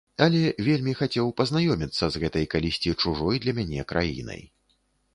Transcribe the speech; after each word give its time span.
Але 0.25 0.39
вельмі 0.67 0.95
хацеў 1.01 1.29
пазнаёміцца 1.41 2.05
з 2.15 2.23
гэтай 2.25 2.49
калісьці 2.57 2.97
чужой 3.05 3.35
для 3.47 3.51
мяне 3.63 3.81
краінай. 3.93 4.43